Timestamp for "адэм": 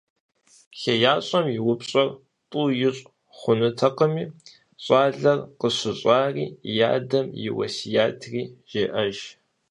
6.95-7.27